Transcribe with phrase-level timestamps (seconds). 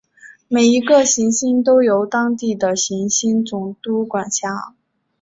[0.47, 4.73] 每一个行星都由当地的行星总督管辖。